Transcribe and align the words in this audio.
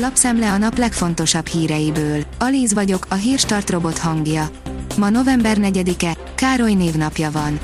Lapszemle 0.00 0.52
a 0.52 0.58
nap 0.58 0.78
legfontosabb 0.78 1.46
híreiből. 1.46 2.24
Alíz 2.38 2.74
vagyok, 2.74 3.06
a 3.08 3.14
hírstart 3.14 3.70
robot 3.70 3.98
hangja. 3.98 4.50
Ma 4.96 5.08
november 5.08 5.56
4-e, 5.60 6.16
Károly 6.34 6.72
névnapja 6.72 7.30
van. 7.30 7.58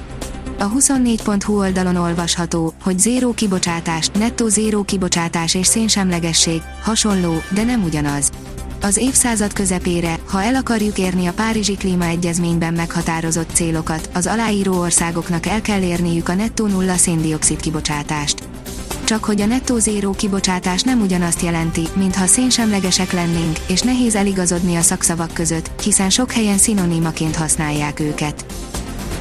A 0.59 0.71
24.hu 0.71 1.59
oldalon 1.59 1.97
olvasható, 1.97 2.75
hogy 2.83 2.99
zéró 2.99 3.33
kibocsátás, 3.33 4.09
nettó 4.09 4.49
zéró 4.49 4.83
kibocsátás 4.83 5.55
és 5.55 5.67
szénsemlegesség, 5.67 6.63
hasonló, 6.83 7.35
de 7.51 7.65
nem 7.65 7.83
ugyanaz. 7.83 8.31
Az 8.83 8.97
évszázad 8.97 9.53
közepére, 9.53 10.19
ha 10.29 10.43
el 10.43 10.55
akarjuk 10.55 10.99
érni 10.99 11.27
a 11.27 11.33
Párizsi 11.33 11.77
Klímaegyezményben 11.77 12.75
meghatározott 12.75 13.51
célokat, 13.53 14.11
az 14.15 14.27
aláíró 14.27 14.79
országoknak 14.79 15.47
el 15.47 15.61
kell 15.61 15.83
érniük 15.83 16.29
a 16.29 16.35
nettó 16.35 16.67
nulla 16.67 16.97
széndiokszid 16.97 17.61
kibocsátást. 17.61 18.54
Csak 19.05 19.25
hogy 19.25 19.41
a 19.41 19.47
nettó 19.47 19.79
zéró 19.79 20.11
kibocsátás 20.11 20.83
nem 20.83 21.01
ugyanazt 21.01 21.43
jelenti, 21.43 21.83
mintha 21.97 22.27
szénsemlegesek 22.27 23.13
lennénk, 23.13 23.59
és 23.69 23.81
nehéz 23.81 24.15
eligazodni 24.15 24.77
a 24.77 24.81
szakszavak 24.81 25.33
között, 25.33 25.83
hiszen 25.83 26.11
sok 26.11 26.33
helyen 26.33 26.59
szinonimaként 26.59 27.37
használják 27.37 28.01
őket. 28.01 28.45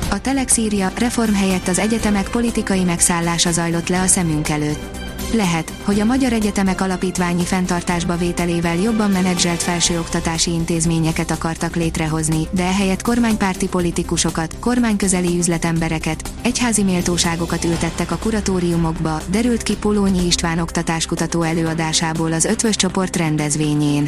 A 0.10 0.22
Telex 0.22 0.58
írja, 0.58 0.92
reform 0.98 1.34
helyett 1.34 1.68
az 1.68 1.80
egyetemek 1.80 2.30
politikai 2.30 2.84
megszállása 2.84 3.52
zajlott 3.52 3.88
le 3.88 4.02
a 4.02 4.08
szemünk 4.08 4.50
előtt. 4.50 5.13
Lehet, 5.34 5.74
hogy 5.84 6.00
a 6.00 6.06
Magyar 6.06 6.34
Egyetemek 6.34 6.82
alapítványi 6.82 7.44
fenntartásba 7.44 8.18
vételével 8.18 8.76
jobban 8.76 9.12
menedzselt 9.12 9.64
felsőoktatási 9.64 10.52
intézményeket 10.52 11.32
akartak 11.32 11.76
létrehozni, 11.76 12.48
de 12.52 12.64
ehelyett 12.64 13.02
kormánypárti 13.02 13.68
politikusokat, 13.68 14.56
kormányközeli 14.60 15.38
üzletembereket, 15.38 16.32
egyházi 16.42 16.84
méltóságokat 16.84 17.64
ültettek 17.64 18.12
a 18.12 18.18
kuratóriumokba, 18.18 19.22
derült 19.28 19.64
ki 19.64 19.76
Polónyi 19.76 20.26
István 20.26 20.60
oktatáskutató 20.60 21.42
előadásából 21.42 22.34
az 22.34 22.46
ötvös 22.46 22.76
csoport 22.76 23.16
rendezvényén. 23.16 24.08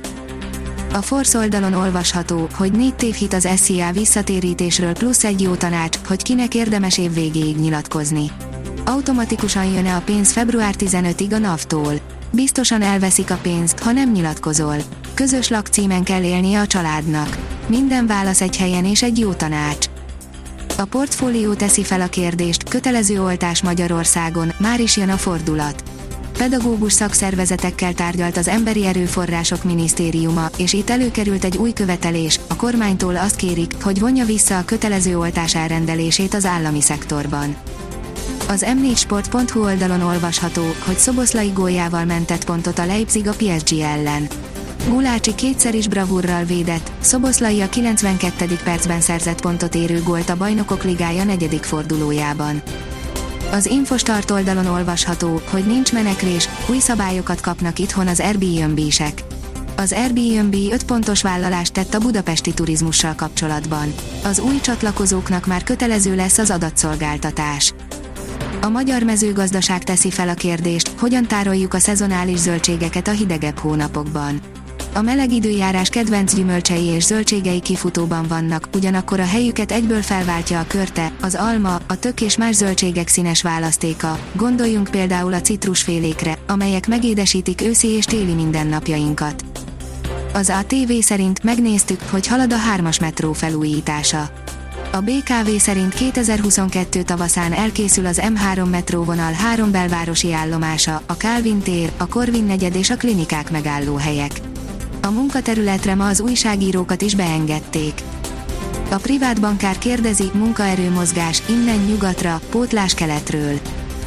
A 0.94 1.02
Force 1.02 1.38
oldalon 1.38 1.74
olvasható, 1.74 2.48
hogy 2.54 2.72
négy 2.72 2.96
tévhit 2.96 3.34
az 3.34 3.48
SZIA 3.56 3.92
visszatérítésről 3.92 4.94
plusz 4.94 5.24
egy 5.24 5.42
jó 5.42 5.56
tanács, 5.56 5.98
hogy 6.08 6.22
kinek 6.22 6.56
érdemes 6.56 6.98
év 6.98 7.14
végéig 7.14 7.56
nyilatkozni. 7.58 8.32
Automatikusan 8.86 9.66
jön-e 9.66 9.96
a 9.96 10.02
pénz 10.02 10.32
február 10.32 10.76
15-ig 10.78 11.34
a 11.34 11.38
NAV-tól? 11.38 11.94
Biztosan 12.32 12.82
elveszik 12.82 13.32
a 13.32 13.40
pénzt, 13.42 13.80
ha 13.80 13.92
nem 13.92 14.12
nyilatkozol. 14.12 14.76
Közös 15.14 15.50
lakcímen 15.50 16.04
kell 16.04 16.24
élnie 16.24 16.60
a 16.60 16.68
családnak. 16.68 17.38
Minden 17.68 18.08
válasz 18.08 18.42
egy 18.42 18.58
helyen 18.58 18.86
és 18.86 19.04
egy 19.04 19.20
jó 19.20 19.34
tanács. 19.34 19.86
A 20.78 20.86
portfólió 20.86 21.54
teszi 21.54 21.84
fel 21.84 22.02
a 22.02 22.08
kérdést, 22.08 22.70
kötelező 22.70 23.22
oltás 23.22 23.64
Magyarországon, 23.64 24.52
már 24.58 24.80
is 24.80 24.98
jön 24.98 25.10
a 25.10 25.18
fordulat 25.18 25.84
pedagógus 26.38 26.94
szakszervezetekkel 26.94 27.94
tárgyalt 27.94 28.38
az 28.38 28.48
Emberi 28.48 28.86
Erőforrások 28.86 29.64
Minisztériuma, 29.64 30.50
és 30.58 30.74
itt 30.74 30.90
előkerült 30.90 31.44
egy 31.44 31.58
új 31.58 31.74
követelés, 31.74 32.40
a 32.48 32.56
kormánytól 32.56 33.18
azt 33.18 33.36
kérik, 33.36 33.74
hogy 33.82 34.00
vonja 34.00 34.26
vissza 34.26 34.58
a 34.58 34.66
kötelező 34.66 35.18
oltás 35.18 35.56
elrendelését 35.56 36.34
az 36.34 36.46
állami 36.46 36.82
szektorban. 36.82 37.56
Az 38.48 38.66
m4sport.hu 38.68 39.64
oldalon 39.64 40.02
olvasható, 40.02 40.64
hogy 40.86 40.98
Szoboszlai 40.98 41.50
góljával 41.50 42.06
mentett 42.06 42.46
pontot 42.46 42.80
a 42.80 42.86
Leipzig 42.86 43.28
a 43.28 43.32
PSG 43.32 43.80
ellen. 43.80 44.28
Gulácsi 44.88 45.36
kétszer 45.36 45.76
is 45.76 45.88
bravúrral 45.88 46.44
védett, 46.44 46.92
Szoboszlai 47.00 47.62
a 47.62 47.70
92. 47.70 48.60
percben 48.64 49.02
szerzett 49.02 49.42
pontot 49.42 49.76
érő 49.76 50.02
gólt 50.04 50.30
a 50.30 50.38
Bajnokok 50.38 50.84
Ligája 50.84 51.24
negyedik 51.24 51.64
fordulójában. 51.64 52.62
Az 53.52 53.66
Infostart 53.66 54.32
oldalon 54.32 54.66
olvasható, 54.66 55.42
hogy 55.50 55.66
nincs 55.66 55.94
meneklés, 55.94 56.50
új 56.70 56.80
szabályokat 56.80 57.42
kapnak 57.42 57.80
itthon 57.80 58.08
az 58.08 58.20
Airbnb-sek. 58.20 59.24
Az 59.76 59.92
Airbnb 59.92 60.56
5 60.72 60.84
pontos 60.84 61.22
vállalást 61.22 61.74
tett 61.74 61.94
a 61.94 62.00
budapesti 62.00 62.54
turizmussal 62.54 63.16
kapcsolatban. 63.16 63.94
Az 64.24 64.40
új 64.40 64.60
csatlakozóknak 64.60 65.46
már 65.46 65.64
kötelező 65.64 66.16
lesz 66.16 66.38
az 66.38 66.50
adatszolgáltatás. 66.50 67.74
A 68.66 68.70
magyar 68.70 69.04
mezőgazdaság 69.04 69.84
teszi 69.84 70.12
fel 70.12 70.30
a 70.30 70.34
kérdést, 70.34 70.92
hogyan 70.98 71.28
tároljuk 71.28 71.74
a 71.74 71.80
szezonális 71.80 72.38
zöldségeket 72.38 73.08
a 73.08 73.12
hidegebb 73.12 73.58
hónapokban. 73.58 74.40
A 74.94 75.02
meleg 75.02 75.32
időjárás 75.32 75.90
kedvenc 75.90 76.36
gyümölcsei 76.36 76.84
és 76.84 77.04
zöldségei 77.04 77.62
kifutóban 77.62 78.28
vannak, 78.28 78.68
ugyanakkor 78.76 79.20
a 79.20 79.26
helyüket 79.26 79.72
egyből 79.72 80.02
felváltja 80.02 80.60
a 80.60 80.66
körte, 80.68 81.12
az 81.22 81.36
alma, 81.36 81.80
a 81.88 82.00
tök 82.00 82.22
és 82.22 82.38
más 82.38 82.56
zöldségek 82.56 83.08
színes 83.08 83.42
választéka. 83.42 84.20
Gondoljunk 84.34 84.90
például 84.90 85.34
a 85.34 85.42
citrusfélékre, 85.42 86.38
amelyek 86.48 86.88
megédesítik 86.88 87.62
őszi 87.62 87.88
és 87.88 88.06
téli 88.06 88.34
mindennapjainkat. 88.34 89.46
Az 90.34 90.50
ATV 90.50 90.92
szerint 91.00 91.44
megnéztük, 91.44 92.02
hogy 92.10 92.28
halad 92.28 92.54
a 92.54 92.58
hármas 92.58 93.00
metró 93.00 93.34
felújítása. 93.34 94.30
A 94.96 95.02
BKV 95.02 95.50
szerint 95.58 95.94
2022 95.94 97.04
tavaszán 97.04 97.54
elkészül 97.54 98.06
az 98.06 98.22
M3 98.24 98.70
metróvonal 98.70 99.32
három 99.32 99.72
belvárosi 99.72 100.34
állomása, 100.34 101.02
a 101.06 101.14
Calvin 101.14 101.60
tér, 101.60 101.92
a 101.98 102.08
Corvin 102.08 102.44
negyed 102.44 102.76
és 102.76 102.90
a 102.90 102.96
klinikák 102.96 103.52
megállóhelyek. 103.52 104.32
A 105.02 105.10
munkaterületre 105.10 105.96
ma 105.96 106.08
az 106.08 106.20
újságírókat 106.20 107.02
is 107.02 107.16
beengedték. 107.16 107.94
A 108.92 108.96
privát 108.96 109.42
bankár 109.42 109.78
kérdezi, 109.78 110.30
munkaerőmozgás, 110.34 111.42
innen 111.50 111.80
nyugatra, 111.80 112.42
pótlás 112.50 112.94
keletről. 112.94 113.60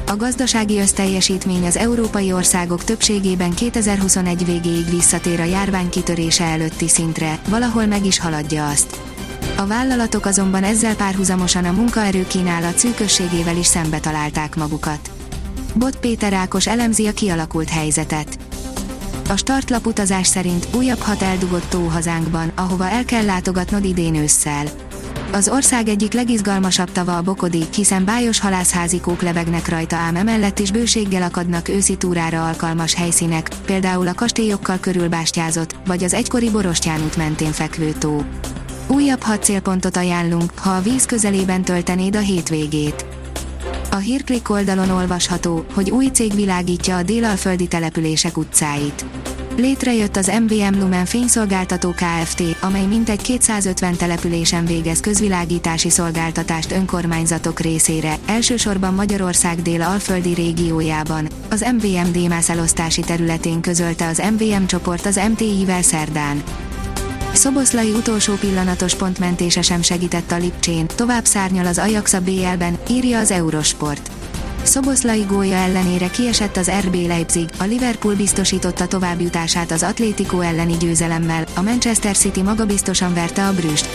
A 0.07 0.17
gazdasági 0.17 0.79
összteljesítmény 0.79 1.67
az 1.67 1.77
európai 1.77 2.33
országok 2.33 2.85
többségében 2.85 3.55
2021 3.55 4.45
végéig 4.45 4.91
visszatér 4.91 5.41
a 5.41 5.45
járvány 5.45 5.89
kitörése 5.89 6.45
előtti 6.45 6.89
szintre, 6.89 7.39
valahol 7.49 7.87
meg 7.87 8.07
is 8.07 8.19
haladja 8.19 8.69
azt. 8.69 9.08
A 9.57 9.67
vállalatok 9.67 10.27
azonban 10.27 10.65
ezzel 10.65 10.97
párhuzamosan 10.97 11.65
a 11.65 11.73
munkaerő 11.73 12.27
kínálat 12.27 12.79
szűkösségével 12.79 13.57
is 13.57 13.67
szembe 13.67 13.99
találták 13.99 14.57
magukat. 14.57 15.11
Bot 15.75 15.97
Péter 15.97 16.33
Ákos 16.33 16.67
elemzi 16.67 17.07
a 17.07 17.13
kialakult 17.13 17.69
helyzetet. 17.69 18.39
A 19.29 19.37
startlap 19.37 19.87
utazás 19.87 20.27
szerint 20.27 20.69
újabb 20.77 20.99
hat 20.99 21.23
eldugott 21.23 21.69
tó 21.69 21.87
hazánkban, 21.87 22.53
ahova 22.55 22.89
el 22.89 23.05
kell 23.05 23.25
látogatnod 23.25 23.85
idén 23.85 24.15
ősszel. 24.15 24.67
Az 25.33 25.49
ország 25.49 25.89
egyik 25.89 26.13
legizgalmasabb 26.13 26.93
tava 26.93 27.17
a 27.17 27.23
Bokodi, 27.23 27.65
hiszen 27.75 28.05
bájos 28.05 28.41
halászházikók 28.41 29.23
levegnek 29.23 29.69
rajta 29.69 29.97
ám 29.97 30.17
emellett 30.17 30.59
is 30.59 30.71
bőséggel 30.71 31.23
akadnak 31.23 31.69
őszi 31.69 31.97
túrára 31.97 32.47
alkalmas 32.47 32.95
helyszínek, 32.95 33.49
például 33.67 34.09
a 34.09 34.15
kastélyokkal 34.15 34.79
körülbástyázott, 34.79 35.77
vagy 35.87 36.05
az 36.05 36.15
egykori 36.15 36.51
Borostyán 36.51 37.03
út 37.03 37.17
mentén 37.17 37.53
fekvő 37.53 37.93
tó. 37.93 38.23
Újabb 38.91 39.23
hat 39.23 39.45
célpontot 39.45 39.97
ajánlunk, 39.97 40.59
ha 40.59 40.71
a 40.71 40.81
víz 40.81 41.05
közelében 41.05 41.63
töltenéd 41.63 42.17
a 42.17 42.21
hétvégét. 42.21 43.07
A 43.91 43.97
hírklik 43.97 44.51
oldalon 44.51 44.91
olvasható, 44.91 45.65
hogy 45.75 45.91
új 45.91 46.07
cég 46.07 46.35
világítja 46.35 46.97
a 46.97 47.03
délalföldi 47.03 47.67
települések 47.67 48.37
utcáit. 48.37 49.05
Létrejött 49.57 50.17
az 50.17 50.33
MVM 50.41 50.81
Lumen 50.81 51.05
fényszolgáltató 51.05 51.91
Kft., 51.91 52.43
amely 52.61 52.87
mintegy 52.87 53.23
250 53.23 53.97
településen 53.97 54.65
végez 54.65 55.01
közvilágítási 55.01 55.91
szolgáltatást 55.91 56.73
önkormányzatok 56.73 57.61
részére, 57.61 58.17
elsősorban 58.27 58.95
Magyarország 58.95 59.63
dél-alföldi 59.63 60.35
régiójában. 60.35 61.29
Az 61.51 61.67
MVM 61.73 62.13
Démász 62.13 62.49
elosztási 62.49 63.01
területén 63.01 63.61
közölte 63.61 64.07
az 64.07 64.23
MVM 64.39 64.65
csoport 64.65 65.07
az 65.07 65.21
MTI-vel 65.31 65.83
szerdán. 65.83 66.43
Szoboszlai 67.39 67.91
utolsó 67.91 68.35
pillanatos 68.35 68.95
pontmentése 68.95 69.63
sem 69.63 69.83
segített 69.83 70.31
a 70.31 70.37
Lipcsén, 70.37 70.87
tovább 70.87 71.25
szárnyal 71.25 71.67
az 71.67 71.79
Ajax 71.79 72.13
a 72.13 72.21
BL-ben, 72.21 72.79
írja 72.91 73.19
az 73.19 73.31
Eurosport. 73.31 74.11
Szoboszlai 74.63 75.23
gólya 75.23 75.55
ellenére 75.55 76.11
kiesett 76.11 76.57
az 76.57 76.71
RB 76.81 76.95
Leipzig, 76.95 77.49
a 77.59 77.65
Liverpool 77.65 78.15
biztosította 78.15 78.87
továbbjutását 78.87 79.71
az 79.71 79.83
Atlético 79.83 80.41
elleni 80.41 80.77
győzelemmel, 80.77 81.45
a 81.55 81.63
Manchester 81.63 82.17
City 82.17 82.43
magabiztosan 82.43 83.15
verte 83.15 83.47
a 83.47 83.53
brüst. 83.53 83.89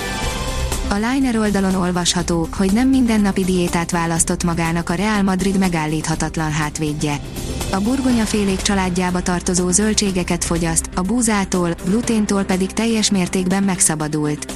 A 0.89 0.95
Liner 0.95 1.38
oldalon 1.38 1.75
olvasható, 1.75 2.47
hogy 2.57 2.73
nem 2.73 2.89
mindennapi 2.89 3.44
diétát 3.44 3.91
választott 3.91 4.44
magának 4.44 4.89
a 4.89 4.94
Real 4.94 5.21
Madrid 5.21 5.57
megállíthatatlan 5.57 6.51
hátvédje. 6.51 7.19
A 7.73 7.81
burgonya 7.81 8.25
félék 8.25 8.61
családjába 8.61 9.21
tartozó 9.21 9.69
zöldségeket 9.69 10.43
fogyaszt, 10.43 10.89
a 10.95 11.01
búzától, 11.01 11.75
gluténtól 11.85 12.43
pedig 12.43 12.71
teljes 12.71 13.11
mértékben 13.11 13.63
megszabadult. 13.63 14.53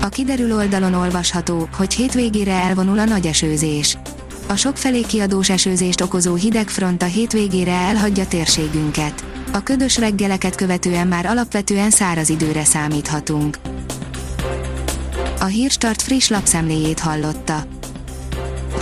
A 0.00 0.08
kiderül 0.08 0.54
oldalon 0.54 0.94
olvasható, 0.94 1.68
hogy 1.76 1.94
hétvégére 1.94 2.52
elvonul 2.52 2.98
a 2.98 3.04
nagy 3.04 3.26
esőzés. 3.26 3.98
A 4.46 4.56
sokfelé 4.56 5.00
kiadós 5.00 5.50
esőzést 5.50 6.00
okozó 6.00 6.34
hideg 6.34 6.68
front 6.68 7.02
a 7.02 7.06
hétvégére 7.06 7.72
elhagyja 7.72 8.26
térségünket. 8.26 9.24
A 9.52 9.62
ködös 9.62 9.98
reggeleket 9.98 10.54
követően 10.54 11.06
már 11.06 11.26
alapvetően 11.26 11.90
száraz 11.90 12.28
időre 12.28 12.64
számíthatunk. 12.64 13.58
A 15.40 15.44
Hírstart 15.44 16.02
friss 16.02 16.28
lapszemléjét 16.28 17.00
hallotta. 17.00 17.77